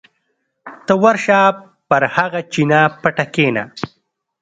[0.85, 1.39] ته ورشه
[1.89, 3.63] پر هغه چینه پټه کېنه.